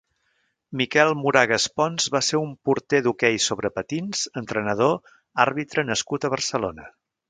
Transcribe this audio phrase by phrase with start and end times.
[0.79, 5.01] Miquel Moragas Pons va ser un porter d'hoquei sobre patins, entrenador,
[5.49, 6.95] àrbitre nascut a Barcelona.